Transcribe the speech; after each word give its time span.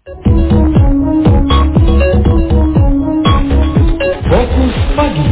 Fokus 0.00 0.16
Pagi 4.96 5.28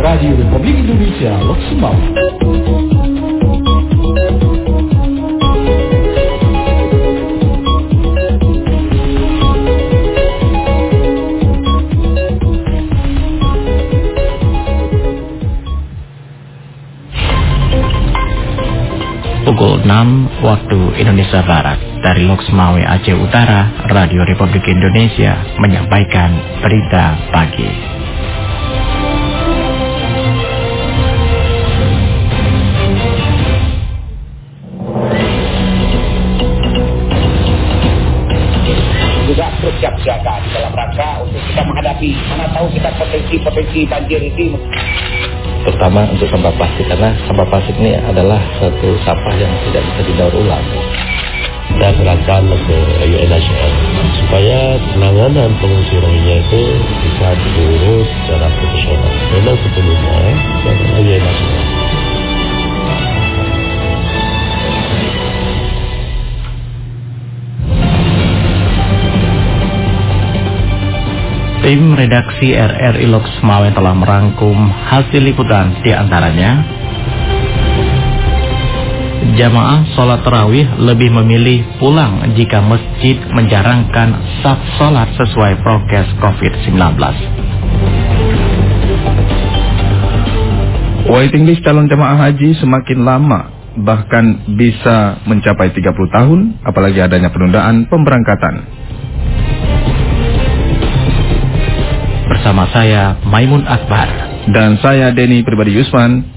Radio 0.00 0.32
Republik 0.40 0.80
Indonesia 0.80 1.36
Lok 1.44 1.60
pukul 19.44 19.84
6 19.84 20.40
waktu 20.40 20.80
Indonesia 21.04 21.44
Barat 21.44 21.85
dari 22.02 22.24
Loksmawe 22.26 22.82
Aceh 22.82 23.16
Utara, 23.16 23.86
Radio 23.92 24.24
Republik 24.26 24.64
Indonesia 24.68 25.40
menyampaikan 25.60 26.60
berita 26.60 27.16
pagi. 27.32 27.96
siaga 40.06 40.38
di 40.38 40.48
dalam 40.54 40.70
rangka 40.70 41.18
untuk 41.18 41.42
kita 41.50 41.62
menghadapi 41.66 42.10
mana 42.30 42.46
tahu 42.54 42.70
kita 42.70 42.94
potensi-potensi 42.94 43.80
banjir 43.90 44.22
ini 44.22 44.54
terutama 45.66 46.06
untuk 46.14 46.30
sampah 46.30 46.54
plastik 46.54 46.86
karena 46.86 47.10
sampah 47.26 47.46
plastik 47.50 47.74
ini 47.82 47.98
adalah 47.98 48.38
satu 48.62 48.94
sampah 49.02 49.34
yang 49.34 49.50
tidak 49.66 49.82
bisa 49.82 50.00
didaur 50.06 50.34
ulang 50.38 50.62
dan 51.76 51.92
serahkan 51.96 52.42
ke 52.48 52.78
UNHCR 53.04 53.72
supaya 54.24 54.80
penanganan 54.96 55.50
pengungsi 55.60 55.94
Rohingya 56.00 56.36
itu 56.40 56.62
bisa 57.04 57.28
diurus 57.36 58.08
secara 58.24 58.48
profesional. 58.48 59.12
Memang 59.36 59.56
sepenuhnya 59.60 60.16
adalah 60.64 61.00
UNHCR. 61.04 61.64
Tim 71.66 71.98
redaksi 71.98 72.54
RRI 72.54 73.10
Loks 73.10 73.42
Mawe 73.42 73.74
telah 73.74 73.90
merangkum 73.90 74.54
hasil 74.70 75.18
liputan 75.18 75.74
di 75.82 75.90
antaranya 75.90 76.62
Jamaah 79.36 79.92
sholat 79.92 80.24
terawih 80.24 80.64
lebih 80.80 81.12
memilih 81.12 81.60
pulang 81.76 82.24
jika 82.32 82.64
masjid 82.64 83.20
menjarangkan 83.36 84.16
saf 84.40 84.56
sholat 84.80 85.12
sesuai 85.12 85.60
prokes 85.60 86.08
COVID-19. 86.24 86.72
Waiting 91.12 91.44
list 91.44 91.60
calon 91.68 91.84
jamaah 91.84 92.16
haji 92.16 92.56
semakin 92.56 93.04
lama, 93.04 93.52
bahkan 93.84 94.56
bisa 94.56 95.20
mencapai 95.28 95.68
30 95.68 95.84
tahun, 96.16 96.40
apalagi 96.64 97.04
adanya 97.04 97.28
penundaan 97.28 97.92
pemberangkatan. 97.92 98.64
Bersama 102.26 102.72
saya 102.72 103.20
Maimun 103.22 103.62
Akbar 103.68 104.08
Dan 104.50 104.78
saya 104.82 105.14
Denny 105.14 105.46
Pribadi 105.46 105.78
Yusman 105.78 106.35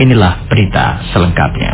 Inilah 0.00 0.48
berita 0.48 1.04
selengkapnya 1.12 1.72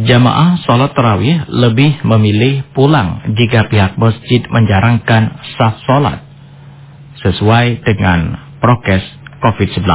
Jamaah 0.00 0.58
sholat 0.66 0.90
terawih 0.96 1.46
lebih 1.46 2.02
memilih 2.02 2.66
pulang 2.74 3.30
jika 3.38 3.70
pihak 3.70 3.94
masjid 3.94 4.42
menjarangkan 4.50 5.38
sah 5.54 5.78
sholat 5.86 6.26
sesuai 7.22 7.86
dengan 7.86 8.34
prokes 8.58 9.06
COVID-19. 9.38 9.86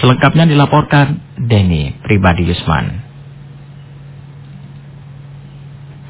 Selengkapnya 0.00 0.48
dilaporkan 0.48 1.20
Denny 1.36 2.00
Pribadi 2.00 2.48
Yusman 2.48 3.10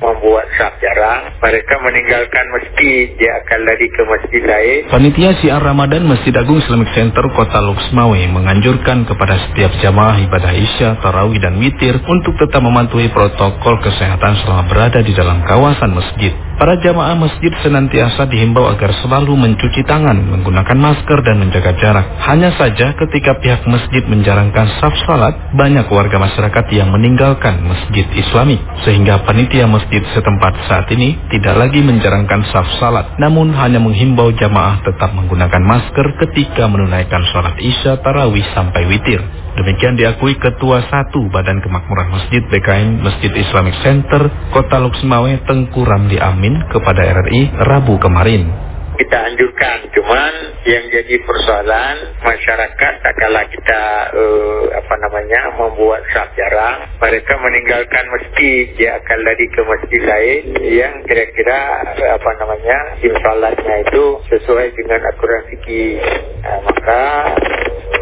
membuat 0.00 0.48
saf 0.56 0.74
jarang, 0.80 1.32
mereka 1.44 1.74
meninggalkan 1.84 2.44
masjid, 2.56 3.12
dia 3.20 3.32
akan 3.44 3.58
lari 3.68 3.88
ke 3.88 4.02
masjid 4.08 4.42
lain. 4.44 4.80
Panitia 4.88 5.30
Siar 5.40 5.60
Ramadan 5.60 6.08
Masjid 6.08 6.32
Agung 6.32 6.60
Islamic 6.60 6.92
Center 6.96 7.24
Kota 7.36 7.60
Luxmawe 7.60 8.20
menganjurkan 8.32 9.04
kepada 9.04 9.36
setiap 9.48 9.72
jamaah 9.84 10.16
ibadah 10.24 10.52
Isya, 10.56 11.00
Tarawih 11.04 11.40
dan 11.40 11.60
Witir 11.60 12.00
untuk 12.08 12.36
tetap 12.40 12.64
mematuhi 12.64 13.12
protokol 13.12 13.80
kesehatan 13.84 14.40
selama 14.44 14.64
berada 14.68 15.00
di 15.04 15.12
dalam 15.12 15.44
kawasan 15.44 15.92
masjid. 15.92 16.32
Para 16.60 16.76
jamaah 16.76 17.16
masjid 17.16 17.48
senantiasa 17.64 18.28
dihimbau 18.28 18.68
agar 18.68 18.92
selalu 19.00 19.32
mencuci 19.32 19.80
tangan, 19.88 20.12
menggunakan 20.28 20.76
masker 20.76 21.24
dan 21.24 21.40
menjaga 21.40 21.72
jarak. 21.80 22.04
Hanya 22.20 22.52
saja 22.52 22.92
ketika 23.00 23.40
pihak 23.40 23.64
masjid 23.64 24.04
menjarangkan 24.04 24.68
saf 24.76 24.92
salat, 25.08 25.56
banyak 25.56 25.88
warga 25.88 26.20
masyarakat 26.20 26.64
yang 26.76 26.92
meninggalkan 26.92 27.64
masjid 27.64 28.04
islami. 28.12 28.60
Sehingga 28.84 29.24
panitia 29.24 29.64
masjid 29.64 30.04
setempat 30.12 30.68
saat 30.68 30.84
ini 30.92 31.16
tidak 31.32 31.56
lagi 31.56 31.80
menjarangkan 31.80 32.44
saf 32.52 32.68
salat, 32.76 33.16
namun 33.16 33.56
hanya 33.56 33.80
menghimbau 33.80 34.28
jamaah 34.36 34.84
tetap 34.84 35.16
menggunakan 35.16 35.64
masker 35.64 36.12
ketika 36.28 36.68
menunaikan 36.68 37.24
sholat 37.32 37.56
isya, 37.56 38.04
tarawih 38.04 38.44
sampai 38.52 38.84
witir. 38.84 39.24
Demikian 39.50 39.98
diakui 39.98 40.38
Ketua 40.38 40.80
Satu 40.86 41.26
Badan 41.26 41.58
Kemakmuran 41.58 42.08
Masjid 42.14 42.38
BKM 42.46 43.02
Masjid 43.02 43.28
Islamic 43.34 43.74
Center 43.82 44.30
Kota 44.54 44.78
Luxmawe 44.78 45.42
Tengku 45.42 45.82
Ramli 45.82 46.22
Amin 46.22 46.49
kepada 46.70 47.00
RRI 47.02 47.52
Rabu 47.66 47.98
kemarin. 48.00 48.70
Kita 49.00 49.16
anjurkan, 49.16 49.88
cuman 49.96 50.32
yang 50.68 50.92
jadi 50.92 51.16
persoalan 51.24 52.20
masyarakat 52.20 52.92
tak 53.00 53.14
kalah 53.16 53.48
kita 53.48 53.82
uh, 54.12 54.64
apa 54.76 54.94
namanya 55.00 55.56
membuat 55.56 56.04
saf 56.12 56.28
jarang, 56.36 56.84
mereka 57.00 57.32
meninggalkan 57.40 58.04
masjid, 58.12 58.68
dia 58.76 59.00
akan 59.00 59.18
lari 59.24 59.46
ke 59.48 59.62
masjid 59.64 60.02
lain 60.04 60.42
yang 60.68 60.94
kira-kira 61.08 61.60
uh, 61.96 62.12
apa 62.20 62.30
namanya 62.44 62.78
salatnya 63.24 63.76
itu 63.88 64.04
sesuai 64.36 64.68
dengan 64.76 65.00
aturan 65.08 65.42
fikih, 65.48 65.96
uh, 66.44 66.60
maka 66.60 67.02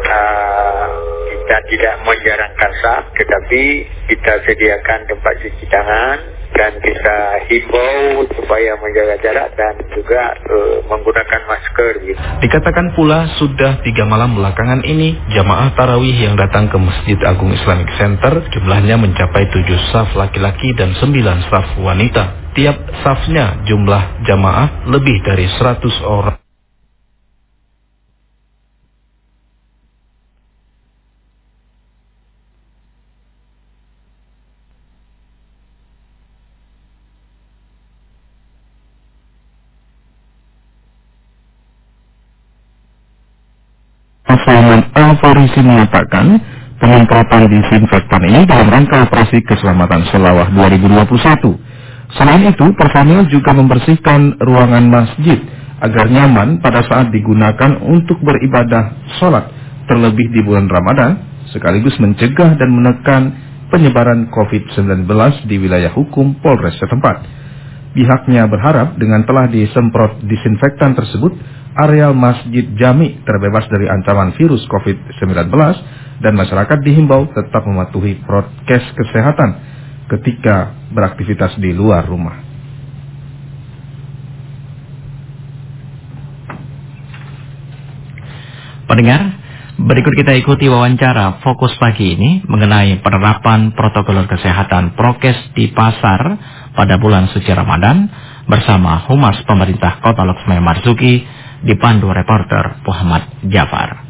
uh, 0.03 0.87
kita 1.31 1.57
tidak 1.71 1.95
menjarangkan 2.03 2.71
saf, 2.83 3.03
tetapi 3.15 3.63
kita 4.11 4.33
sediakan 4.43 4.99
tempat 5.07 5.33
cuci 5.47 5.65
tangan 5.71 6.39
dan 6.59 6.75
kita 6.83 7.17
himbau 7.47 8.27
supaya 8.35 8.75
menjaga 8.83 9.15
jarak 9.23 9.55
dan 9.55 9.79
juga 9.95 10.35
uh, 10.43 10.83
menggunakan 10.91 11.41
masker. 11.47 11.93
Gitu. 12.03 12.19
Dikatakan 12.43 12.91
pula 12.99 13.31
sudah 13.39 13.79
tiga 13.87 14.03
malam 14.03 14.35
belakangan 14.35 14.83
ini 14.83 15.15
jamaah 15.31 15.71
tarawih 15.79 16.11
yang 16.19 16.35
datang 16.35 16.67
ke 16.67 16.75
Masjid 16.75 17.15
Agung 17.23 17.55
Islamic 17.55 17.87
Center 17.95 18.43
jumlahnya 18.51 18.99
mencapai 18.99 19.47
tujuh 19.55 19.79
saf 19.95 20.11
laki-laki 20.19 20.75
dan 20.75 20.91
sembilan 20.99 21.47
saf 21.47 21.79
wanita. 21.79 22.51
Tiap 22.59 22.77
safnya 23.07 23.63
jumlah 23.63 24.27
jamaah 24.27 24.91
lebih 24.91 25.23
dari 25.23 25.47
100 25.47 25.79
orang. 26.03 26.38
Al-Farisi 45.29 45.61
mengatakan 45.61 46.41
penyemprotan 46.81 47.45
disinfektan 47.53 48.17
ini 48.25 48.49
dalam 48.49 48.65
rangka 48.65 49.05
operasi 49.05 49.45
keselamatan 49.45 50.09
selawah 50.09 50.49
2021. 50.57 52.17
Selain 52.17 52.49
itu, 52.49 52.65
personil 52.73 53.29
juga 53.29 53.53
membersihkan 53.53 54.41
ruangan 54.41 54.89
masjid 54.89 55.37
agar 55.85 56.09
nyaman 56.09 56.57
pada 56.65 56.81
saat 56.81 57.13
digunakan 57.13 57.77
untuk 57.77 58.17
beribadah 58.25 59.05
sholat, 59.21 59.53
terlebih 59.85 60.33
di 60.33 60.41
bulan 60.41 60.65
Ramadan, 60.65 61.45
sekaligus 61.53 61.93
mencegah 62.01 62.57
dan 62.57 62.73
menekan 62.73 63.21
penyebaran 63.69 64.33
COVID-19 64.33 65.05
di 65.45 65.61
wilayah 65.61 65.93
hukum 65.93 66.41
Polres 66.41 66.73
setempat. 66.81 67.21
Pihaknya 67.93 68.49
berharap 68.49 68.97
dengan 68.97 69.29
telah 69.29 69.45
disemprot 69.45 70.25
disinfektan 70.25 70.97
tersebut, 70.97 71.37
areal 71.79 72.11
masjid 72.11 72.67
jami 72.75 73.23
terbebas 73.23 73.63
dari 73.71 73.87
ancaman 73.87 74.35
virus 74.35 74.67
COVID-19 74.67 75.47
dan 76.19 76.33
masyarakat 76.35 76.83
dihimbau 76.83 77.31
tetap 77.31 77.63
mematuhi 77.63 78.19
prokes 78.27 78.83
kesehatan 78.99 79.49
ketika 80.11 80.75
beraktivitas 80.91 81.55
di 81.55 81.71
luar 81.71 82.03
rumah. 82.03 82.49
Pendengar, 88.89 89.21
berikut 89.77 90.17
kita 90.17 90.33
ikuti 90.33 90.65
wawancara 90.65 91.45
fokus 91.45 91.77
pagi 91.77 92.17
ini 92.17 92.41
mengenai 92.41 92.99
penerapan 93.05 93.71
protokol 93.77 94.25
kesehatan 94.25 94.97
prokes 94.97 95.53
di 95.53 95.69
pasar 95.69 96.41
pada 96.73 96.97
bulan 96.97 97.29
suci 97.29 97.53
Ramadan 97.53 98.09
bersama 98.49 99.05
Humas 99.05 99.45
Pemerintah 99.45 100.01
Kota 100.01 100.25
Loksmai 100.25 100.57
Marzuki 100.57 101.21
dipandu 101.63 102.11
reporter 102.11 102.79
Muhammad 102.87 103.23
Jafar. 103.47 104.05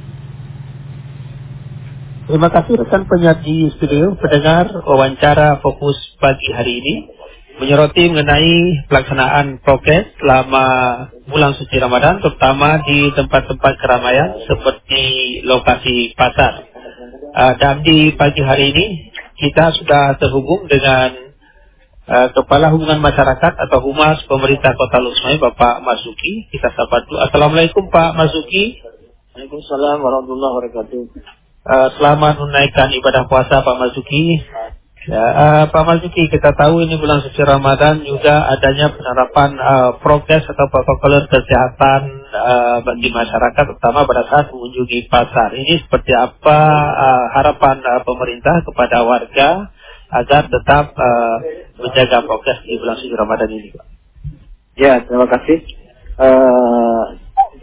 Terima 2.30 2.54
kasih 2.54 2.78
rekan 2.78 3.10
penyaji 3.10 3.74
studio 3.74 4.14
pendengar 4.22 4.70
wawancara 4.86 5.58
fokus 5.66 5.98
pagi 6.22 6.54
hari 6.54 6.78
ini 6.78 6.96
menyoroti 7.60 8.08
mengenai 8.08 8.86
pelaksanaan 8.88 9.60
prokes 9.66 10.16
selama 10.22 10.66
bulan 11.28 11.58
suci 11.58 11.76
Ramadan, 11.82 12.24
terutama 12.24 12.86
di 12.88 13.12
tempat-tempat 13.18 13.74
keramaian 13.82 14.30
seperti 14.48 15.04
lokasi 15.44 16.16
pasar. 16.16 16.70
Uh, 17.30 17.54
dan 17.58 17.82
di 17.82 18.14
pagi 18.14 18.42
hari 18.42 18.78
ini 18.78 18.86
kita 19.38 19.76
sudah 19.76 20.18
terhubung 20.18 20.66
dengan 20.66 21.29
uh, 22.10 22.28
Kepala 22.34 22.74
Hubungan 22.74 23.00
Masyarakat 23.00 23.54
atau 23.70 23.80
Humas 23.86 24.26
Pemerintah 24.26 24.74
Kota 24.74 24.98
Lusmai, 24.98 25.38
Bapak 25.38 25.86
Masuki. 25.86 26.50
Kita 26.50 26.74
sapa 26.74 27.06
dulu. 27.06 27.22
Assalamualaikum 27.22 27.94
Pak 27.94 28.18
Masuki. 28.18 28.82
Waalaikumsalam 29.38 30.02
warahmatullahi 30.02 30.54
wabarakatuh. 30.58 31.02
Uh, 31.70 31.88
selamat 32.02 32.42
menunaikan 32.42 32.90
ibadah 32.98 33.30
puasa 33.30 33.62
Pak 33.62 33.76
Masuki. 33.78 34.42
Ya, 35.10 35.26
uh, 35.26 35.64
Pak 35.72 35.84
Marzuki, 35.88 36.28
kita 36.28 36.54
tahu 36.54 36.84
ini 36.84 37.00
bulan 37.00 37.24
suci 37.24 37.40
Ramadan 37.40 38.04
juga 38.04 38.52
adanya 38.52 38.92
penerapan 38.92 39.56
uh, 39.56 39.92
prokes 40.04 40.44
atau 40.44 40.66
protokol 40.68 41.24
kesehatan 41.32 42.30
uh, 42.30 42.78
bagi 42.84 43.08
masyarakat, 43.08 43.64
terutama 43.64 44.04
pada 44.04 44.28
saat 44.28 44.52
mengunjungi 44.52 45.08
pasar. 45.08 45.56
Ini 45.56 45.88
seperti 45.88 46.14
apa 46.14 46.60
uh, 46.94 47.26
harapan 47.32 47.80
uh, 47.80 48.04
pemerintah 48.04 48.62
kepada 48.68 49.08
warga 49.08 49.72
agar 50.10 50.50
tetap 50.50 50.94
uh, 50.98 51.38
menjaga 51.78 52.26
prokes 52.26 52.66
di 52.66 52.78
bulan 52.82 52.98
suci 52.98 53.14
Ramadan 53.14 53.50
ini, 53.54 53.70
Pak? 53.74 53.88
Ya, 54.80 55.04
terima 55.06 55.28
kasih. 55.30 55.60
Uh, 56.20 57.04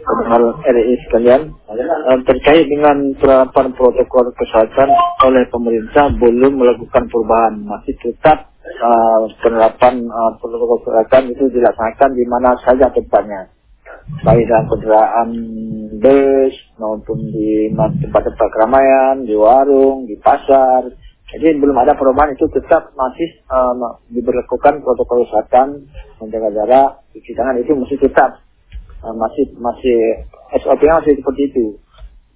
pendengar 0.07 0.41
RI 0.63 0.95
sekalian 1.07 1.51
uh, 1.67 2.19
terkait 2.23 2.65
dengan 2.71 2.95
penerapan 3.19 3.75
protokol 3.75 4.31
kesehatan 4.33 4.89
oleh 5.27 5.43
pemerintah 5.51 6.07
belum 6.15 6.57
melakukan 6.57 7.11
perubahan 7.11 7.59
masih 7.59 7.93
tetap 7.99 8.55
uh, 8.63 9.27
penerapan 9.43 10.07
uh, 10.07 10.31
protokol 10.39 10.79
kesehatan 10.87 11.35
itu 11.35 11.51
dilaksanakan 11.51 12.09
di 12.15 12.25
mana 12.25 12.55
saja 12.63 12.87
tempatnya 12.89 13.51
baik 14.23 14.47
dalam 14.47 14.65
kendaraan 14.71 15.29
bus 15.99 16.55
maupun 16.79 17.19
di 17.27 17.75
tempat-tempat 17.75 18.47
keramaian 18.55 19.27
di 19.27 19.35
warung 19.35 20.07
di 20.07 20.15
pasar 20.23 20.87
jadi 21.27 21.59
belum 21.59 21.75
ada 21.75 21.91
perubahan 21.99 22.39
itu 22.39 22.47
tetap 22.55 22.95
masih 22.95 23.43
uh, 23.51 23.99
diberlakukan 24.07 24.79
protokol 24.79 25.27
kesehatan 25.27 25.91
menjaga 26.23 26.49
jarak 26.55 26.89
cuci 27.11 27.31
tangan 27.35 27.59
itu 27.59 27.75
masih 27.75 27.99
tetap 27.99 28.39
uh, 29.03 29.11
masih 29.11 29.51
masih 29.59 30.23
SOP-nya 30.63 31.03
masih 31.03 31.19
seperti 31.19 31.41
itu. 31.51 31.65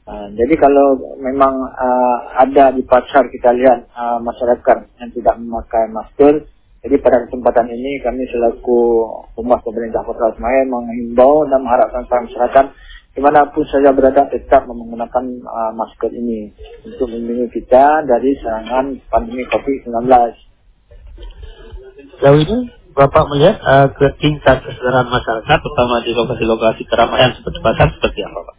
Uh, 0.04 0.28
jadi 0.36 0.60
kalau 0.60 1.00
memang 1.24 1.72
uh, 1.72 2.18
ada 2.36 2.76
di 2.76 2.84
pasar 2.84 3.32
kita 3.32 3.56
lihat 3.56 3.88
uh, 3.96 4.20
masyarakat 4.20 4.78
yang 5.00 5.10
tidak 5.16 5.36
memakai 5.40 5.88
masker, 5.88 6.52
jadi 6.82 6.98
pada 6.98 7.22
kesempatan 7.30 7.70
ini 7.70 8.02
kami 8.02 8.26
selaku 8.26 9.06
humas 9.38 9.62
pemerintah 9.62 10.02
Kota 10.02 10.34
Semarang 10.34 10.66
menghimbau 10.66 11.46
dan 11.46 11.62
mengharapkan 11.62 12.10
para 12.10 12.26
masyarakat 12.26 12.66
di 13.12 13.20
mana 13.22 13.54
pun 13.54 13.68
saja 13.70 13.94
berada 13.94 14.26
tetap 14.34 14.66
menggunakan 14.66 15.26
uh, 15.46 15.72
masker 15.78 16.10
ini 16.10 16.50
untuk 16.88 17.12
melindungi 17.12 17.54
kita 17.54 18.08
dari 18.08 18.34
serangan 18.40 18.98
pandemi 19.14 19.46
COVID-19. 19.52 20.10
Jauh 22.24 22.40
ini 22.40 22.58
Bapak 22.92 23.24
melihat 23.32 23.56
uh, 23.64 23.88
ke 23.94 24.18
tingkat 24.20 24.66
kesadaran 24.68 25.08
masyarakat, 25.08 25.58
terutama 25.64 26.04
di 26.04 26.12
lokasi-lokasi 26.12 26.84
keramaian 26.92 27.32
seperti 27.40 27.60
pasar, 27.64 27.88
seperti 27.96 28.20
apa, 28.28 28.40
Pak? 28.44 28.56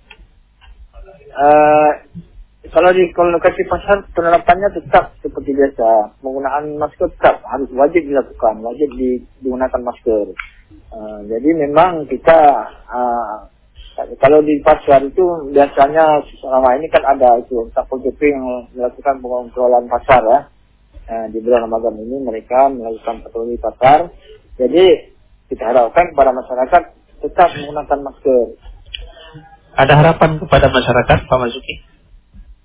Uh, 1.32 1.90
kalau 2.72 2.88
di 2.96 3.04
kalau 3.12 3.36
lokasi 3.36 3.68
pasar 3.68 4.00
penerapannya 4.16 4.72
tetap 4.72 5.12
seperti 5.20 5.52
biasa, 5.52 6.16
penggunaan 6.24 6.80
masker 6.80 7.12
tetap 7.20 7.44
harus 7.44 7.68
wajib 7.76 8.00
dilakukan, 8.08 8.64
wajib 8.64 8.88
di, 8.96 9.20
digunakan 9.44 9.76
masker. 9.84 10.32
Uh, 10.88 11.20
jadi 11.28 11.52
memang 11.52 12.08
kita 12.08 12.40
uh, 12.88 13.44
kalau 14.16 14.40
di 14.40 14.56
pasar 14.64 15.04
itu 15.04 15.52
biasanya 15.52 16.24
selama 16.40 16.80
ini 16.80 16.88
kan 16.88 17.04
ada 17.04 17.44
itu 17.44 17.68
satpol 17.76 18.00
pp 18.00 18.20
yang 18.24 18.64
melakukan 18.72 19.20
pengontrolan 19.20 19.84
pasar 19.92 20.24
ya. 20.24 20.40
Nah, 21.12 21.28
di 21.28 21.44
bulan 21.44 21.68
Ramadan 21.68 22.00
ini 22.00 22.24
mereka 22.24 22.72
melakukan 22.72 23.20
patroli 23.20 23.60
pasar. 23.60 24.08
Jadi 24.56 25.12
kita 25.52 25.76
harapkan 25.76 26.08
kepada 26.16 26.32
masyarakat 26.32 26.82
tetap 27.20 27.48
menggunakan 27.52 27.98
masker. 28.00 28.44
Ada 29.76 29.92
harapan 29.92 30.40
kepada 30.40 30.72
masyarakat, 30.72 31.18
Pak 31.28 31.36
Masuki? 31.36 31.91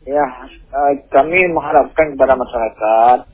Ya, 0.07 0.23
uh, 0.71 0.91
kami 1.11 1.51
mengharapkan 1.51 2.15
kepada 2.15 2.39
masyarakat 2.39 3.27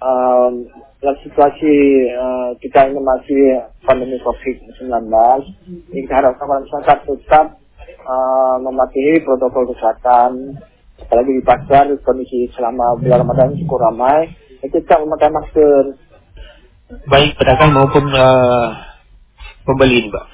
um, 0.00 0.64
dalam 0.96 1.16
situasi 1.20 1.76
uh, 2.16 2.56
kita 2.56 2.88
ini 2.88 3.04
masih 3.04 3.68
pandemi 3.84 4.16
COVID-19, 4.24 5.12
kita 5.92 6.12
harapkan 6.16 6.48
kepada 6.48 6.64
masyarakat 6.64 6.98
tetap 7.04 7.46
uh, 8.08 8.56
mematuhi 8.64 9.20
protokol 9.28 9.76
kesehatan, 9.76 10.56
apalagi 11.04 11.36
di 11.36 11.44
pasar 11.44 11.84
kondisi 12.00 12.48
selama 12.56 12.96
bulan 12.96 13.20
Ramadan 13.20 13.60
cukup 13.60 13.84
ramai, 13.84 14.32
itu 14.64 14.72
tetap 14.72 15.04
memakai 15.04 15.28
masker. 15.28 16.00
Baik 17.12 17.36
pedagang 17.36 17.76
maupun 17.76 18.08
uh, 18.08 18.72
pembeli, 19.68 20.08
Mbak. 20.08 20.26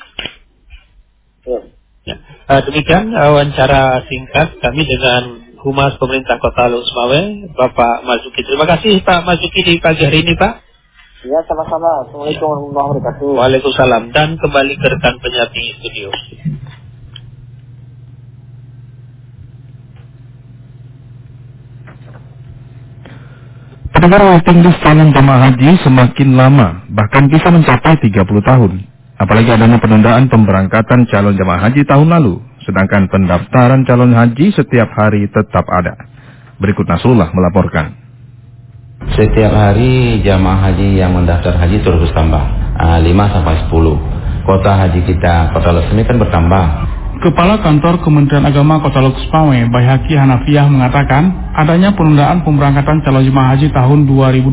Ya. 1.43 1.61
Ya. 2.07 2.17
Uh, 2.47 2.63
demikian 2.71 3.11
wawancara 3.11 4.07
singkat 4.07 4.63
kami 4.63 4.87
dengan 4.87 5.42
Humas 5.63 5.95
Pemerintah 5.95 6.43
Kota 6.43 6.67
Lusmawe, 6.67 7.55
Bapak 7.55 8.03
Mazuki. 8.03 8.43
Terima 8.43 8.67
kasih 8.67 8.99
Pak 9.07 9.23
Mazuki 9.23 9.63
di 9.63 9.79
pagi 9.79 10.03
hari 10.03 10.27
ini, 10.27 10.35
Pak. 10.35 10.59
Ya, 11.23 11.39
sama-sama. 11.47 12.03
Assalamualaikum 12.03 12.51
warahmatullahi 12.51 12.89
wabarakatuh. 12.99 13.29
Waalaikumsalam. 13.39 14.03
Dan 14.11 14.43
kembali 14.43 14.75
ke 14.75 14.87
rekan 14.91 15.15
penyapi 15.23 15.63
studio. 15.79 16.11
Pendengar 23.95 24.35
waiting 24.35 24.67
list 24.67 24.83
calon 24.83 25.15
jemaah 25.15 25.47
haji 25.47 25.79
semakin 25.79 26.29
lama, 26.35 26.91
bahkan 26.91 27.31
bisa 27.31 27.55
mencapai 27.55 28.03
30 28.03 28.19
tahun. 28.43 28.73
Apalagi 29.15 29.55
adanya 29.55 29.79
penundaan 29.79 30.27
pemberangkatan 30.27 31.07
calon 31.07 31.39
jemaah 31.39 31.71
haji 31.71 31.87
tahun 31.87 32.11
lalu, 32.11 32.43
sedangkan 32.67 33.11
pendaftaran 33.11 33.83
calon 33.87 34.15
haji 34.15 34.55
setiap 34.55 34.91
hari 34.95 35.27
tetap 35.31 35.67
ada. 35.67 35.99
Berikut 36.63 36.87
Nasrullah 36.87 37.35
melaporkan. 37.35 37.99
Setiap 39.19 39.51
hari 39.51 40.23
jamaah 40.23 40.71
haji 40.71 40.95
yang 40.95 41.11
mendaftar 41.11 41.59
haji 41.59 41.83
terus 41.83 42.07
bertambah, 42.07 42.45
5 42.79 43.35
sampai 43.35 43.55
10. 43.67 44.47
Kota 44.47 44.73
haji 44.79 45.01
kita, 45.03 45.51
kota 45.55 45.71
Lesmi 45.75 46.03
kan 46.07 46.17
bertambah. 46.23 46.65
Kepala 47.23 47.63
Kantor 47.63 48.03
Kementerian 48.03 48.43
Agama 48.43 48.83
Kota 48.83 48.99
Lukspawe, 48.99 49.55
Bayhaki 49.71 50.19
Hanafiah 50.19 50.67
mengatakan 50.67 51.55
adanya 51.55 51.95
penundaan 51.95 52.43
pemberangkatan 52.43 52.99
calon 53.07 53.23
jemaah 53.23 53.55
haji 53.55 53.71
tahun 53.71 54.11
2020 54.11 54.51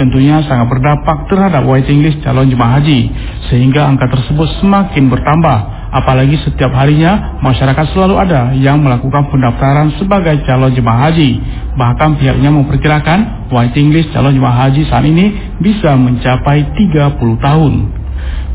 tentunya 0.00 0.42
sangat 0.48 0.66
berdampak 0.70 1.28
terhadap 1.30 1.62
waiting 1.68 2.00
list 2.00 2.24
calon 2.24 2.48
jemaah 2.48 2.80
haji 2.80 3.10
sehingga 3.52 3.84
angka 3.84 4.10
tersebut 4.10 4.48
semakin 4.64 5.12
bertambah 5.12 5.73
apalagi 5.94 6.34
setiap 6.42 6.74
harinya 6.74 7.38
masyarakat 7.38 7.94
selalu 7.94 8.18
ada 8.18 8.50
yang 8.58 8.82
melakukan 8.82 9.30
pendaftaran 9.30 9.94
sebagai 9.94 10.42
calon 10.42 10.74
jemaah 10.74 11.08
haji 11.08 11.38
bahkan 11.78 12.18
pihaknya 12.18 12.50
memperkirakan 12.50 13.48
waiting 13.54 13.94
list 13.94 14.10
calon 14.10 14.34
jemaah 14.34 14.66
haji 14.66 14.82
saat 14.90 15.06
ini 15.06 15.54
bisa 15.62 15.94
mencapai 15.94 16.74
30 16.74 17.38
tahun 17.38 17.74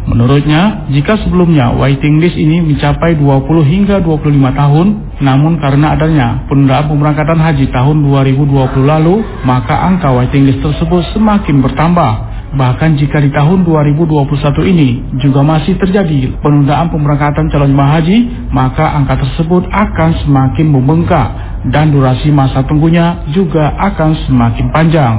Menurutnya, 0.09 0.89
jika 0.89 1.21
sebelumnya 1.21 1.69
waiting 1.77 2.17
list 2.17 2.33
ini 2.33 2.65
mencapai 2.65 3.13
20 3.13 3.61
hingga 3.61 4.01
25 4.01 4.57
tahun, 4.57 4.87
namun 5.21 5.61
karena 5.61 5.93
adanya 5.93 6.49
penundaan 6.49 6.89
pemberangkatan 6.89 7.37
haji 7.37 7.69
tahun 7.69 8.09
2020 8.09 8.89
lalu, 8.89 9.21
maka 9.45 9.75
angka 9.75 10.09
waiting 10.09 10.49
list 10.49 10.65
tersebut 10.65 11.13
semakin 11.13 11.61
bertambah. 11.61 12.11
Bahkan 12.49 12.97
jika 12.97 13.21
di 13.21 13.29
tahun 13.29 13.61
2021 13.61 14.71
ini 14.73 14.89
juga 15.21 15.45
masih 15.45 15.77
terjadi 15.77 16.33
penundaan 16.41 16.89
pemberangkatan 16.89 17.45
calon 17.53 17.73
jemaah 17.73 18.01
haji, 18.01 18.17
maka 18.49 18.97
angka 18.97 19.21
tersebut 19.21 19.69
akan 19.69 20.09
semakin 20.25 20.67
membengkak 20.73 21.29
dan 21.69 21.93
durasi 21.93 22.33
masa 22.33 22.65
tunggunya 22.65 23.21
juga 23.29 23.69
akan 23.77 24.17
semakin 24.25 24.65
panjang. 24.73 25.15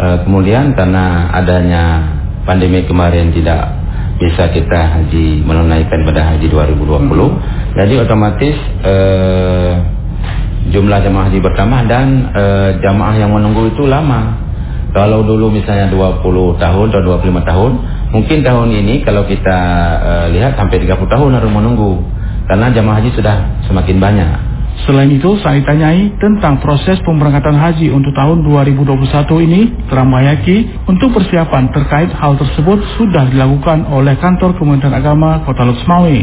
E, 0.00 0.06
kemudian 0.24 0.72
karena 0.72 1.28
adanya 1.36 1.84
pandemi 2.48 2.82
kemarin 2.88 3.30
tidak 3.36 3.82
bisa 4.22 4.54
kita 4.54 4.80
haji 4.98 5.42
menunaikan 5.42 6.06
pada 6.06 6.34
haji 6.34 6.46
2020 6.46 6.86
hmm. 6.86 7.32
jadi 7.74 7.94
otomatis 8.06 8.54
eh, 8.86 9.72
jumlah 10.70 10.98
jamaah 11.02 11.26
haji 11.26 11.38
bertambah 11.42 11.80
dan 11.90 12.06
eh, 12.30 12.70
jamaah 12.78 13.14
yang 13.18 13.34
menunggu 13.34 13.74
itu 13.74 13.82
lama 13.82 14.51
kalau 14.92 15.24
dulu 15.24 15.48
misalnya 15.48 15.88
20 15.88 16.20
tahun 16.60 16.86
atau 16.92 17.00
25 17.00 17.48
tahun 17.48 17.72
mungkin 18.12 18.38
tahun 18.44 18.68
ini 18.68 18.94
kalau 19.08 19.24
kita 19.24 19.58
eh, 20.04 20.26
lihat 20.36 20.60
sampai 20.60 20.84
30 20.84 21.00
tahun 21.08 21.30
harus 21.32 21.50
menunggu. 21.50 22.04
Karena 22.42 22.68
jamaah 22.68 23.00
haji 23.00 23.10
sudah 23.16 23.64
semakin 23.64 23.96
banyak. 23.96 24.52
Selain 24.82 25.06
itu, 25.12 25.38
saya 25.44 25.62
ditanyai 25.62 26.16
tentang 26.18 26.58
proses 26.58 26.98
pemberangkatan 27.04 27.54
haji 27.54 27.92
untuk 27.92 28.10
tahun 28.16 28.42
2021 28.42 29.46
ini, 29.46 29.60
Teramayaki 29.86 30.88
untuk 30.90 31.12
persiapan 31.12 31.70
terkait 31.70 32.10
hal 32.10 32.34
tersebut 32.40 32.80
sudah 32.98 33.30
dilakukan 33.30 33.86
oleh 33.92 34.16
kantor 34.18 34.56
Kementerian 34.56 34.96
Agama 34.96 35.44
Kota 35.44 35.62
Luxmawe, 35.68 36.16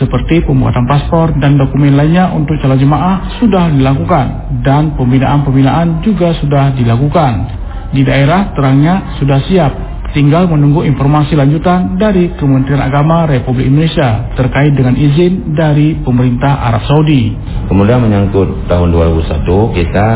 seperti 0.00 0.46
pembuatan 0.46 0.86
paspor 0.88 1.34
dan 1.42 1.58
dokumen 1.60 1.98
lainnya 1.98 2.32
untuk 2.32 2.56
calon 2.62 2.78
jemaah 2.78 3.36
sudah 3.42 3.74
dilakukan, 3.74 4.26
dan 4.64 4.94
pembinaan-pembinaan 4.96 6.00
juga 6.00 6.32
sudah 6.40 6.72
dilakukan. 6.72 7.65
Di 7.96 8.04
daerah 8.04 8.52
terangnya 8.52 9.16
sudah 9.16 9.40
siap 9.48 9.72
tinggal 10.12 10.52
menunggu 10.52 10.84
informasi 10.84 11.32
lanjutan 11.32 11.96
dari 11.96 12.36
Kementerian 12.36 12.84
Agama 12.84 13.24
Republik 13.24 13.72
Indonesia 13.72 14.36
terkait 14.36 14.76
dengan 14.76 14.92
izin 14.92 15.56
dari 15.56 15.96
pemerintah 16.04 16.60
Arab 16.60 16.84
Saudi. 16.84 17.32
Kemudian 17.72 18.04
menyangkut 18.04 18.68
tahun 18.68 18.92
2001 18.92 19.48
kita 19.80 20.08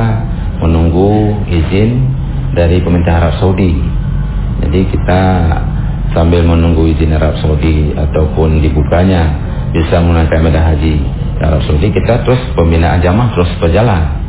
menunggu 0.61 1.41
izin 1.49 1.91
dari 2.53 2.85
pemerintah 2.85 3.17
Arab 3.17 3.35
Saudi. 3.41 3.73
Jadi 4.61 4.81
kita 4.93 5.23
sambil 6.13 6.45
menunggu 6.45 6.85
izin 6.85 7.17
Arab 7.17 7.41
Saudi 7.41 7.97
ataupun 7.97 8.61
dibukanya 8.61 9.49
bisa 9.73 10.05
menunaikan 10.05 10.45
ibadah 10.45 10.65
haji 10.77 10.97
Arab 11.41 11.65
Saudi 11.65 11.89
kita 11.89 12.29
terus 12.29 12.41
pembinaan 12.53 13.01
jamaah 13.01 13.33
terus 13.33 13.49
berjalan. 13.57 14.20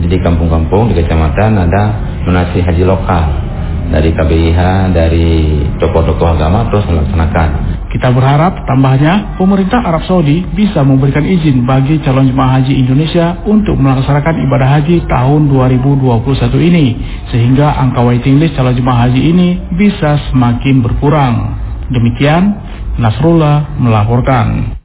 Jadi 0.00 0.16
kampung-kampung 0.24 0.90
di 0.90 0.94
kecamatan 0.96 1.60
ada 1.60 1.82
menasi 2.24 2.64
haji 2.64 2.84
lokal 2.88 3.50
dari 3.90 4.14
KBIH, 4.14 4.60
dari 4.94 5.60
tokoh-tokoh 5.82 6.38
agama 6.38 6.70
terus 6.70 6.86
melaksanakan. 6.86 7.48
Kita 7.90 8.14
berharap 8.14 8.62
tambahnya 8.70 9.34
pemerintah 9.34 9.82
Arab 9.82 10.06
Saudi 10.06 10.46
bisa 10.54 10.86
memberikan 10.86 11.26
izin 11.26 11.66
bagi 11.66 11.98
calon 12.06 12.30
jemaah 12.30 12.62
haji 12.62 12.78
Indonesia 12.78 13.42
untuk 13.42 13.74
melaksanakan 13.76 14.46
ibadah 14.46 14.68
haji 14.78 15.10
tahun 15.10 15.50
2021 15.50 16.70
ini 16.70 16.86
sehingga 17.34 17.74
angka 17.82 18.00
waiting 18.06 18.38
list 18.38 18.54
calon 18.54 18.78
jemaah 18.78 19.10
haji 19.10 19.20
ini 19.20 19.48
bisa 19.74 20.22
semakin 20.30 20.86
berkurang. 20.86 21.34
Demikian 21.90 22.54
Nasrullah 23.02 23.74
melaporkan. 23.82 24.78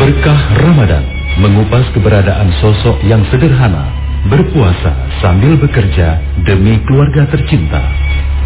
Berkah 0.00 0.40
Ramadan 0.56 1.09
mengupas 1.38 1.86
keberadaan 1.94 2.50
sosok 2.58 2.98
yang 3.06 3.22
sederhana 3.30 3.86
berpuasa 4.28 4.92
sambil 5.24 5.56
bekerja 5.56 6.20
demi 6.44 6.76
keluarga 6.84 7.24
tercinta, 7.30 7.80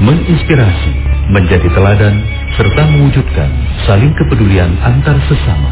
menginspirasi, 0.04 0.92
menjadi 1.34 1.66
teladan, 1.72 2.14
serta 2.54 2.82
mewujudkan 2.94 3.50
saling 3.88 4.14
kepedulian 4.14 4.70
antar 4.84 5.18
sesama. 5.26 5.70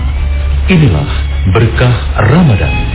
Inilah 0.67 1.11
berkah 1.53 1.95
Ramadan. 2.33 2.92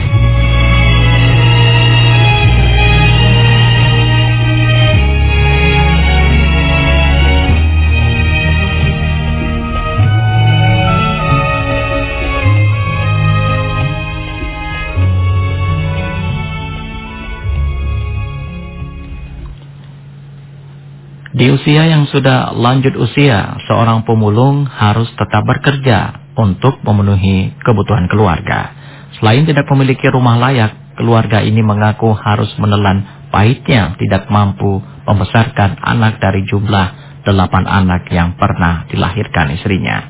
Usia 21.68 21.84
yang 21.84 22.08
sudah 22.08 22.56
lanjut 22.56 22.96
usia, 22.96 23.60
seorang 23.68 24.08
pemulung 24.08 24.64
harus 24.72 25.12
tetap 25.20 25.44
bekerja 25.44 26.32
untuk 26.40 26.80
memenuhi 26.80 27.60
kebutuhan 27.60 28.08
keluarga. 28.08 28.72
Selain 29.20 29.44
tidak 29.44 29.68
memiliki 29.76 30.08
rumah 30.08 30.40
layak, 30.40 30.96
keluarga 30.96 31.44
ini 31.44 31.60
mengaku 31.60 32.16
harus 32.16 32.48
menelan 32.56 33.28
pahitnya 33.36 34.00
tidak 34.00 34.32
mampu 34.32 34.80
membesarkan 34.80 35.76
anak 35.84 36.24
dari 36.24 36.48
jumlah 36.48 37.20
delapan 37.28 37.68
anak 37.68 38.08
yang 38.16 38.40
pernah 38.40 38.88
dilahirkan 38.88 39.52
istrinya. 39.60 40.08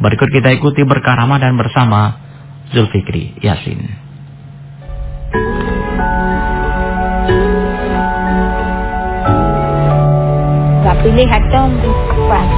Berikut 0.00 0.32
kita 0.32 0.48
ikuti 0.56 0.80
berkah 0.88 1.20
Ramadan 1.20 1.60
bersama 1.60 2.16
Zulfikri 2.72 3.36
Yasin. 3.44 4.05
Pilih 11.06 11.28
hatam 11.30 11.70
pas 12.26 12.50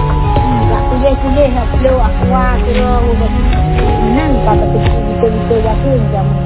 tak 0.72 0.82
pilih 0.88 1.14
pilih 1.20 1.48
nak 1.52 1.68
pilih 1.68 2.00
aqua 2.00 2.56
kira 2.64 2.96
menang 2.96 4.32
pada 4.40 4.64
betul-betul 4.72 5.60
yakin 5.60 6.00
zaman 6.08 6.40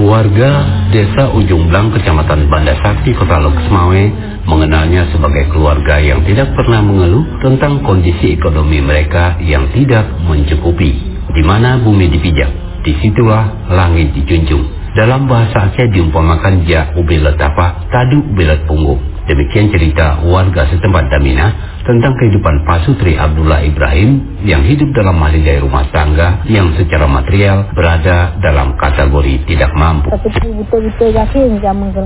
Warga 0.00 0.52
Desa 0.92 1.32
Ujung 1.32 1.72
Blang, 1.72 1.92
Kecamatan 1.96 2.52
Banda 2.52 2.76
Sakti, 2.76 3.16
Kota 3.16 3.40
Loksmawe 3.40 4.02
mengenalnya 4.44 5.08
sebagai 5.12 5.48
keluarga 5.48 5.96
yang 5.96 6.24
tidak 6.28 6.52
pernah 6.52 6.84
mengeluh 6.84 7.24
tentang 7.40 7.80
kondisi 7.80 8.36
ekonomi 8.36 8.84
mereka 8.84 9.40
yang 9.40 9.72
tidak 9.72 10.08
mencukupi. 10.28 10.92
Di 11.32 11.42
mana 11.42 11.80
bumi 11.80 12.12
dipijak, 12.12 12.84
di 12.84 12.92
situlah 13.00 13.72
langit 13.72 14.12
dijunjung. 14.12 14.92
Dalam 14.92 15.24
bahasa 15.24 15.72
Aceh 15.72 15.88
diumpamakan 15.88 16.68
ja 16.68 16.92
ubi 17.00 17.16
letapa, 17.20 17.90
tadu 17.92 18.24
belat 18.36 18.64
punggung. 18.68 19.09
Demikian 19.30 19.70
cerita 19.70 20.26
warga 20.26 20.66
setempat 20.74 21.06
Damina 21.06 21.54
tentang 21.86 22.18
kehidupan 22.18 22.66
Pak 22.66 22.82
Sutri 22.82 23.14
Abdullah 23.14 23.62
Ibrahim 23.62 24.42
yang 24.42 24.66
hidup 24.66 24.90
dalam 24.90 25.22
mahligai 25.22 25.62
rumah 25.62 25.86
tangga 25.94 26.42
yang 26.50 26.74
secara 26.74 27.06
material 27.06 27.70
berada 27.70 28.34
dalam 28.42 28.74
kategori 28.74 29.46
tidak 29.46 29.70
mampu. 29.78 30.10
Betul-betul 30.10 31.14
yakin 31.14 31.62
zaman 31.62 31.94
ke 31.94 32.02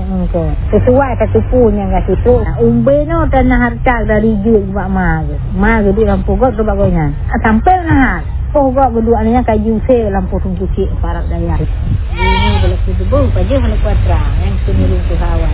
Sesuai 0.69 1.11
kata 1.17 1.39
punya 1.49 1.89
kat 1.97 2.13
situ. 2.13 2.45
Umbe 2.61 3.09
no 3.09 3.25
tanah 3.25 3.57
harta 3.57 4.05
dari 4.05 4.37
dia 4.45 4.61
buat 4.69 4.85
ma. 4.85 5.25
Ma 5.57 5.81
di 5.81 6.03
lampu 6.05 6.37
gok 6.37 6.53
tu 6.53 6.61
bagainya. 6.61 7.09
Sampai 7.41 7.73
nah. 7.89 8.34
Oh 8.55 8.71
gok 8.71 8.87
berdua 8.95 9.19
ni 9.19 9.35
kayu 9.43 9.83
se 9.83 10.07
lampu 10.07 10.39
tunggu 10.39 10.63
cik 10.79 10.87
parak 11.03 11.27
daya. 11.27 11.59
Ini 11.59 12.63
boleh 12.63 12.79
kudu 12.87 13.27
pada 13.35 13.55
mana 13.59 13.75
kuatra 13.83 14.21
yang 14.47 14.55
sunyi 14.63 14.95
tu. 15.11 15.15
Hawa. 15.19 15.49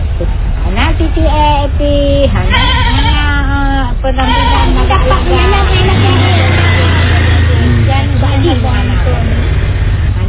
Anak 0.70 1.02
titi 1.02 1.26
eh 1.26 1.66
pi 1.74 1.92
hana 2.30 2.62
penampilan 3.98 4.86
dapat 4.86 5.20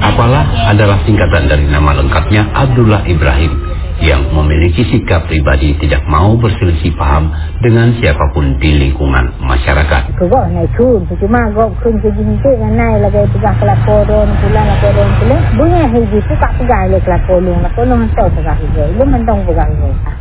Apalah 0.02 0.46
adalah 0.74 0.98
singkatan 1.06 1.46
dari 1.46 1.70
nama 1.70 1.94
lengkapnya 1.94 2.50
Abdullah 2.58 3.06
Ibrahim 3.06 3.63
yang 4.04 4.36
memiliki 4.36 4.84
sikap 4.84 5.32
pribadi 5.32 5.80
tidak 5.80 6.04
mau 6.12 6.36
berselisih 6.36 6.92
paham 7.00 7.32
dengan 7.64 7.96
siapa 7.96 8.36
pun 8.36 8.60
di 8.60 8.76
lingkungan 8.76 9.40
masyarakat. 9.40 10.20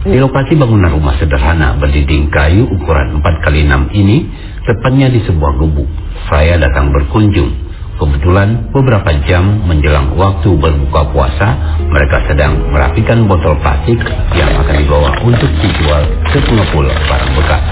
Di 0.06 0.18
lokasi 0.22 0.54
bangunan 0.54 0.90
rumah 0.94 1.18
sederhana 1.18 1.74
berdinding 1.82 2.30
kayu 2.30 2.70
ukuran 2.70 3.18
4 3.18 3.44
kali 3.44 3.66
6 3.66 3.98
ini, 3.98 4.30
tepatnya 4.62 5.10
di 5.10 5.26
sebuah 5.26 5.58
gubuk. 5.58 5.90
Saya 6.30 6.54
datang 6.54 6.94
berkunjung 6.94 7.61
Kebetulan 8.02 8.74
beberapa 8.74 9.14
jam 9.30 9.62
menjelang 9.62 10.18
waktu 10.18 10.50
berbuka 10.58 11.14
puasa, 11.14 11.54
mereka 11.86 12.26
sedang 12.26 12.58
merapikan 12.74 13.30
botol 13.30 13.54
plastik 13.62 13.94
yang 14.34 14.50
akan 14.58 14.74
dibawa 14.74 15.14
untuk 15.22 15.46
dijual 15.62 16.02
ke 16.34 16.42
pengepul 16.42 16.82
barang 16.82 17.32
bekas. 17.38 17.62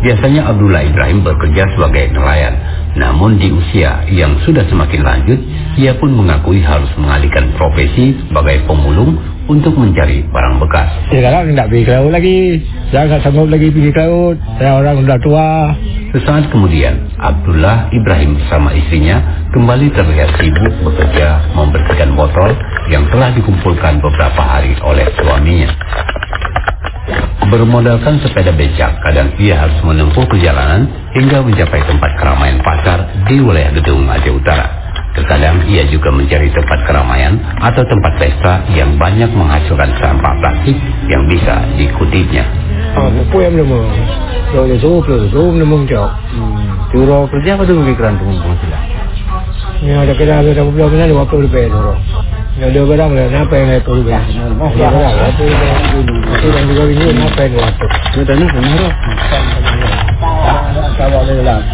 Biasanya 0.00 0.48
Abdullah 0.48 0.82
Ibrahim 0.88 1.20
bekerja 1.20 1.68
sebagai 1.76 2.16
nelayan, 2.16 2.56
namun 2.96 3.36
di 3.36 3.52
usia 3.52 4.00
yang 4.08 4.40
sudah 4.48 4.64
semakin 4.66 5.04
lanjut, 5.04 5.36
ia 5.76 5.92
pun 6.00 6.16
mengakui 6.16 6.64
harus 6.64 6.88
mengalihkan 6.96 7.52
profesi 7.60 8.16
sebagai 8.24 8.64
pemulung 8.64 9.20
untuk 9.44 9.76
mencari 9.76 10.24
barang 10.24 10.56
bekas. 10.62 10.88
Sekarang 11.12 11.52
tidak 11.52 11.66
pergi 11.68 11.84
ke 11.84 11.92
laut 11.92 12.12
lagi. 12.14 12.38
Saya 12.88 13.02
tidak 13.10 13.20
sanggup 13.26 13.48
lagi 13.50 13.68
pergi 13.68 13.90
ke 13.92 14.00
laut. 14.00 14.36
Saya 14.56 14.72
orang 14.78 14.96
sudah 15.04 15.18
tua. 15.20 15.48
Sesaat 16.10 16.44
kemudian, 16.50 16.94
Abdullah 17.20 17.92
Ibrahim 17.94 18.40
bersama 18.40 18.74
istrinya 18.74 19.46
kembali 19.52 19.94
terlihat 19.94 20.32
sibuk 20.40 20.74
bekerja 20.80 21.54
membersihkan 21.54 22.16
botol 22.18 22.50
yang 22.88 23.06
telah 23.12 23.30
dikumpulkan 23.36 24.02
beberapa 24.02 24.42
hari 24.42 24.74
oleh 24.82 25.06
suaminya. 25.18 25.70
Bermodalkan 27.50 28.22
sepeda 28.22 28.54
becak, 28.54 29.02
kadang 29.02 29.34
ia 29.42 29.58
harus 29.58 29.74
menempuh 29.82 30.22
perjalanan 30.30 30.86
hingga 31.18 31.42
mencapai 31.42 31.82
tempat 31.82 32.14
keramaian 32.14 32.62
pasar 32.62 33.26
di 33.26 33.42
wilayah 33.42 33.74
Gedung 33.74 34.06
Aceh 34.06 34.30
Utara. 34.30 34.70
Terkadang 35.10 35.66
ia 35.66 35.82
juga 35.90 36.14
mencari 36.14 36.46
tempat 36.54 36.86
keramaian 36.86 37.34
atau 37.58 37.82
tempat 37.82 38.12
pesta 38.22 38.62
yang 38.70 38.94
banyak 38.94 39.26
menghasilkan 39.34 39.90
sampah 39.98 40.38
plastik 40.38 40.78
yang 41.10 41.26
bisa 41.26 41.66
dikutipnya. 41.74 42.46
Jauh. 45.90 46.10
Juro 46.94 47.26
kerja 47.26 47.58
apa 47.58 47.62
penghasilan? 47.66 48.82
Ya 49.82 50.06
ada 50.06 50.14
kena 50.14 50.42
ada 50.46 50.50
berapa 50.54 50.70
bulan 50.70 51.08
dua 51.10 51.24
puluh 51.26 51.50
lebih 51.50 51.74
dulu. 51.74 51.94
Ya 52.60 52.68
lah, 52.92 53.08
apa 53.40 53.56
yang 53.56 53.72
itu? 53.72 53.92
Ya 54.76 54.88
apa 54.92 56.36
itu 56.36 56.48
yang 56.52 56.66
juga 56.68 56.82
ini 56.92 57.24
apa 57.24 57.40
yang 57.48 57.56
itu? 57.56 57.86
Itu 58.12 58.22
tadi 58.28 58.44
benar. 58.44 58.92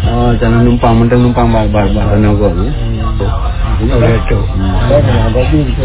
Oh, 0.07 0.31
jangan 0.39 0.63
numpang, 0.63 0.95
mending 0.95 1.21
numpang 1.27 1.51
bar-bar 1.51 1.91
nongkrong 2.15 2.55
ya. 2.63 2.71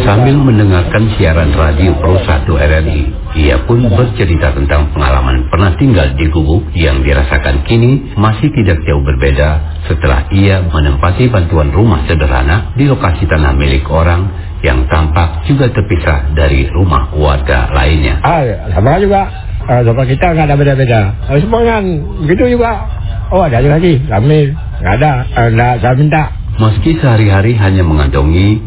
Sambil 0.01 0.37
mendengarkan 0.41 1.13
siaran 1.21 1.53
radio 1.53 1.93
Pro 2.01 2.17
1 2.17 2.49
RRI, 2.49 3.01
ia 3.37 3.61
pun 3.69 3.85
bercerita 3.85 4.57
tentang 4.57 4.89
pengalaman 4.97 5.53
pernah 5.53 5.77
tinggal 5.77 6.09
di 6.17 6.25
gubuk 6.33 6.73
yang 6.73 7.05
dirasakan 7.05 7.69
kini 7.69 8.17
masih 8.17 8.49
tidak 8.57 8.81
jauh 8.89 9.05
berbeda 9.05 9.61
setelah 9.93 10.25
ia 10.33 10.65
menempati 10.65 11.29
bantuan 11.29 11.69
rumah 11.69 12.01
sederhana 12.09 12.73
di 12.81 12.89
lokasi 12.89 13.29
tanah 13.29 13.53
milik 13.61 13.85
orang 13.93 14.25
yang 14.65 14.89
tampak 14.89 15.45
juga 15.45 15.69
terpisah 15.69 16.33
dari 16.33 16.73
rumah 16.73 17.13
warga 17.13 17.69
lainnya. 17.77 18.25
Ah, 18.25 18.73
sama 18.73 18.97
juga. 19.05 19.29
Sama 19.63 20.03
kita 20.09 20.33
nggak 20.33 20.47
ada 20.49 20.57
beda-beda. 20.57 21.01
Uh, 21.29 21.39
semua 21.39 21.61
kan 21.63 21.85
gitu 22.25 22.57
juga. 22.57 22.89
Oh 23.29 23.45
ada 23.45 23.61
lagi, 23.61 24.01
kami 24.09 24.49
nggak 24.81 24.95
ada, 24.97 25.13
uh, 25.29 25.49
nggak 25.53 25.73
saya 25.85 25.95
minta. 25.95 26.42
Meski 26.61 27.01
sehari-hari 27.01 27.57
hanya 27.57 27.81
mengantongi 27.81 28.61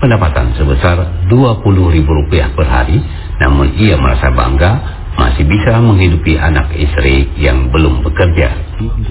pendapatan 0.00 0.56
sebesar 0.56 1.28
Rp20.000 1.28 2.56
per 2.56 2.66
hari, 2.68 2.98
namun 3.40 3.76
ia 3.80 3.96
merasa 3.96 4.32
bangga 4.32 4.99
masih 5.18 5.44
bisa 5.46 5.78
menghidupi 5.82 6.38
anak 6.38 6.70
istri 6.76 7.26
yang 7.34 7.72
belum 7.74 8.06
bekerja. 8.06 8.48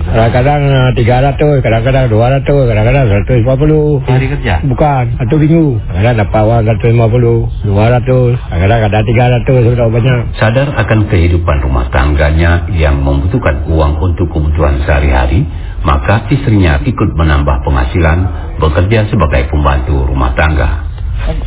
Kadang-kadang 0.09 0.95
300, 0.95 1.61
kadang-kadang 1.61 2.05
200, 2.09 2.45
kadang-kadang 2.45 3.05
150. 3.27 4.01
Hari 4.07 4.27
kerja? 4.37 4.53
Bukan, 4.65 5.03
satu 5.19 5.35
minggu. 5.37 5.77
Kadang 5.93 6.15
dapat 6.17 6.41
uang 6.41 6.61
150, 6.65 7.67
200, 7.67 8.39
kadang-kadang 8.49 8.81
ada 8.89 8.99
300, 9.45 9.69
sudah 9.69 9.87
banyak. 9.91 10.17
Sadar 10.39 10.67
akan 10.73 10.99
kehidupan 11.11 11.57
rumah 11.61 11.85
tangganya 11.93 12.65
yang 12.73 13.03
membutuhkan 13.03 13.67
uang 13.69 14.01
untuk 14.01 14.31
kebutuhan 14.33 14.81
sehari-hari, 14.87 15.45
maka 15.85 16.25
istrinya 16.33 16.81
ikut 16.81 17.09
menambah 17.13 17.61
penghasilan 17.67 18.19
bekerja 18.57 19.05
sebagai 19.11 19.51
pembantu 19.53 20.09
rumah 20.09 20.33
tangga. 20.33 20.89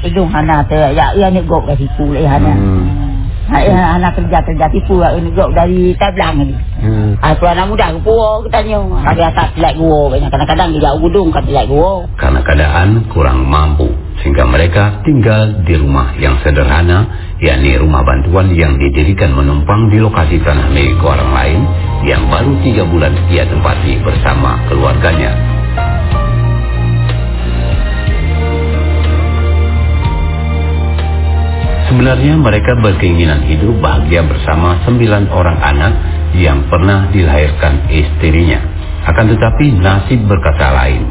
Ujung 0.05 0.29
hana 0.29 0.63
tu, 0.69 0.77
ya 0.77 1.17
ya 1.17 1.27
ni 1.33 1.41
gok 1.49 1.65
hana. 1.65 2.53
Hmm. 2.53 3.12
Ha, 3.51 3.99
anak 3.99 4.15
kerja-kerja 4.17 4.71
tipu 4.71 5.03
lah 5.03 5.19
ini 5.19 5.35
gok 5.35 5.51
dari 5.53 5.93
tablang 5.99 6.47
ni. 6.47 6.55
Hmm. 6.79 7.19
Aku 7.19 7.43
anak 7.45 7.67
muda 7.69 7.91
aku 7.91 8.01
puo 8.07 8.47
katanya. 8.47 8.81
Ada 9.03 9.35
atas 9.35 9.49
like 9.59 9.77
gua 9.77 10.09
banyak 10.09 10.31
kadang-kadang 10.31 10.69
dia 10.79 10.95
gudung 10.95 11.29
kat 11.35 11.45
like 11.51 11.67
gua. 11.67 12.07
Karena 12.15 12.41
keadaan 12.47 13.11
kurang 13.11 13.45
mampu 13.45 13.91
sehingga 14.23 14.47
mereka 14.47 15.03
tinggal 15.03 15.67
di 15.67 15.75
rumah 15.75 16.15
yang 16.23 16.39
sederhana 16.47 17.11
yakni 17.43 17.75
rumah 17.75 18.07
bantuan 18.07 18.55
yang 18.55 18.79
didirikan 18.79 19.35
menumpang 19.35 19.91
di 19.91 19.99
lokasi 19.99 20.39
tanah 20.39 20.71
milik 20.71 21.03
orang 21.03 21.31
lain 21.35 21.61
yang 22.07 22.31
baru 22.31 22.55
tiga 22.63 22.87
bulan 22.87 23.15
ia 23.29 23.43
tempati 23.43 23.99
bersama 24.01 24.63
keluarganya. 24.71 25.52
Sebenarnya 31.93 32.41
mereka 32.41 32.73
berkeinginan 32.81 33.45
hidup 33.45 33.77
bahagia 33.85 34.25
bersama 34.25 34.81
sembilan 34.89 35.29
orang 35.29 35.61
anak 35.61 35.93
yang 36.33 36.65
pernah 36.65 37.13
dilahirkan 37.13 37.85
istrinya. 37.93 38.65
Akan 39.05 39.29
tetapi 39.29 39.77
nasib 39.77 40.25
berkata 40.25 40.73
lain. 40.73 41.05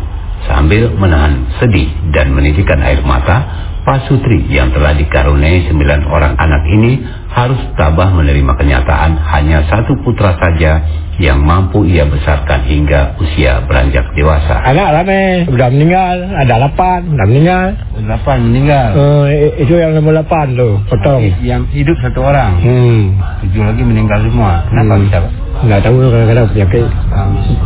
Sambil 0.49 0.89
menahan 0.97 1.53
sedih 1.61 1.85
dan 2.09 2.33
menitikan 2.33 2.81
air 2.81 2.97
mata, 3.05 3.69
Pak 3.81 4.05
Sutri 4.05 4.45
yang 4.45 4.69
telah 4.69 4.93
dikaruniai 4.93 5.65
sembilan 5.65 6.05
orang 6.05 6.37
anak 6.37 6.63
ini 6.69 7.01
harus 7.33 7.57
tabah 7.73 8.13
menerima 8.13 8.53
kenyataan 8.53 9.17
hanya 9.17 9.65
satu 9.65 9.97
putra 10.05 10.37
saja 10.37 10.85
yang 11.17 11.41
mampu 11.41 11.85
ia 11.89 12.05
besarkan 12.05 12.61
hingga 12.65 13.17
usia 13.17 13.65
beranjak 13.65 14.13
dewasa. 14.13 14.61
Anak 14.69 15.01
rame, 15.01 15.49
sudah 15.49 15.69
meninggal, 15.73 16.15
ada 16.29 16.53
delapan, 16.61 16.99
sudah 17.09 17.27
meninggal. 17.29 17.67
Delapan 17.97 18.37
meninggal. 18.45 18.89
Uh, 18.93 19.25
itu 19.57 19.73
yang 19.73 19.97
nomor 19.97 20.13
delapan 20.17 20.45
tuh, 20.53 20.77
potong. 20.85 21.21
Yang 21.41 21.61
hidup 21.73 21.97
satu 22.05 22.21
orang. 22.21 22.51
Hmm. 22.61 23.01
Tujuh 23.45 23.61
lagi 23.65 23.81
meninggal 23.81 24.19
semua. 24.29 24.65
Kenapa 24.69 24.93
hmm. 24.93 25.03
bisa? 25.09 25.17
Nggak 25.61 25.79
tahu 25.85 25.95
kadang-kadang 26.09 26.47
penyakit 26.53 26.85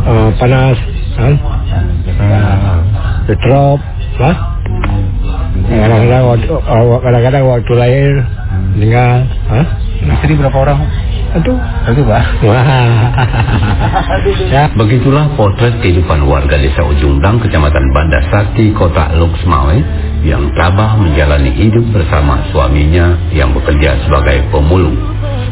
uh, 0.08 0.28
panas, 0.36 0.76
kan? 1.16 1.32
Uh, 2.08 2.76
Setrop, 3.28 3.80
lah. 4.16 4.55
Kadang-kadang 5.66 6.24
waktu, 6.30 6.54
kadang-kadang 7.02 7.42
waktu 7.46 7.72
lahir 7.74 8.10
meninggal, 8.78 9.26
ha? 9.50 9.62
Istri 9.96 10.38
berapa 10.38 10.56
orang? 10.56 10.78
Satu. 11.34 11.52
Satu, 11.58 12.00
Pak. 12.06 12.22
Wah. 12.46 12.64
ya. 14.54 14.64
Begitulah 14.72 15.34
potret 15.34 15.74
kehidupan 15.82 16.24
warga 16.24 16.56
desa 16.56 16.86
Ujungdang, 16.86 17.42
Kecamatan 17.42 17.84
Banda 17.92 18.20
Sakti, 18.30 18.70
Kota 18.72 19.12
Luxmawe, 19.18 19.76
yang 20.22 20.48
tabah 20.54 20.96
menjalani 20.96 21.52
hidup 21.52 21.84
bersama 21.92 22.40
suaminya 22.54 23.18
yang 23.34 23.52
bekerja 23.52 24.06
sebagai 24.06 24.48
pemulung. 24.54 24.96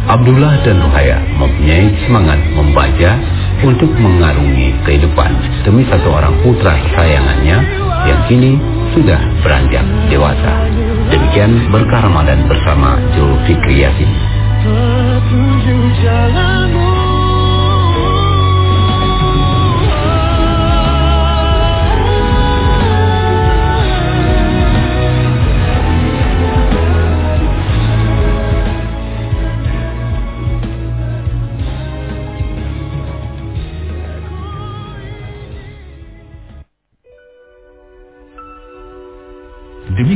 Abdullah 0.04 0.60
dan 0.62 0.84
Ruhaya 0.84 1.18
mempunyai 1.40 1.88
semangat 2.04 2.36
membaca 2.52 3.10
untuk 3.64 3.88
mengarungi 3.96 4.76
kehidupan 4.84 5.64
demi 5.64 5.88
satu 5.88 6.12
orang 6.12 6.36
putra 6.44 6.76
kesayangannya 6.76 7.56
yang 8.04 8.20
kini 8.28 8.60
sudah 8.94 9.20
beranjak 9.42 9.82
dewasa. 10.08 10.70
Demikian 11.10 11.68
berkah 11.74 12.06
Ramadan 12.06 12.46
bersama 12.46 12.96
Zulfikri 13.18 13.82
Yasin. 13.82 14.10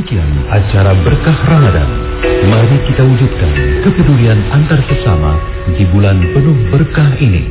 Demikian 0.09 0.41
acara 0.49 0.97
berkah 1.05 1.37
Ramadan. 1.45 1.85
Mari 2.49 2.81
kita 2.89 3.05
wujudkan 3.05 3.53
kepedulian 3.85 4.41
antar 4.49 4.81
sesama 4.89 5.37
di 5.77 5.85
bulan 5.85 6.17
penuh 6.33 6.57
berkah 6.73 7.13
ini. 7.21 7.45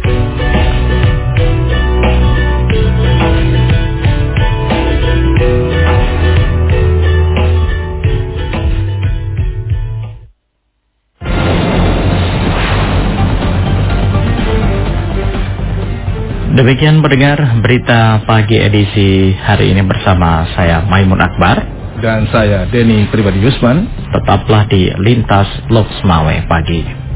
Demikian 16.59 17.07
pendengar 17.07 17.39
berita 17.63 18.27
pagi 18.27 18.59
edisi 18.59 19.31
hari 19.47 19.71
ini 19.71 19.87
bersama 19.87 20.43
saya 20.59 20.83
Maimun 20.83 21.23
Akbar 21.23 21.78
dan 21.99 22.31
saya 22.31 22.67
Denny 22.71 23.11
Pribadi 23.11 23.43
Yusman. 23.43 23.87
Tetaplah 24.15 24.71
di 24.71 24.91
Lintas 25.03 25.49
Loksmawe 25.69 26.47
pagi. 26.47 27.08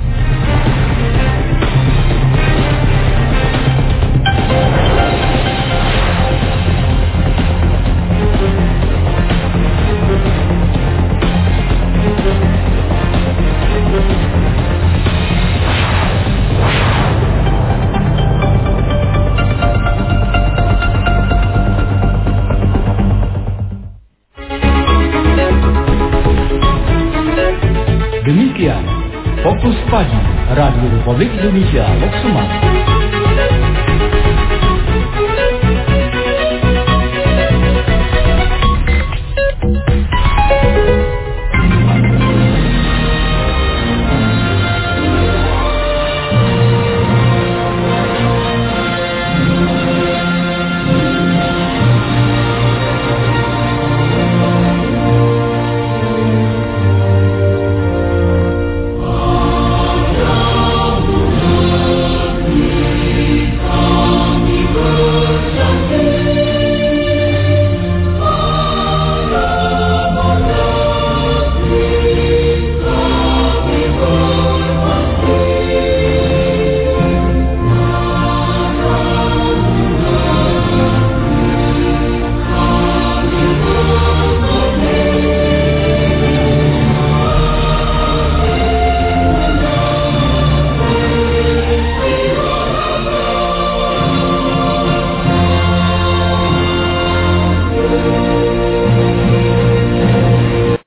Kampus 29.63 29.79
Pagi, 29.87 30.19
Radio 30.59 30.91
Republik 30.91 31.31
Indonesia, 31.39 31.87
Loksumat. 32.03 32.82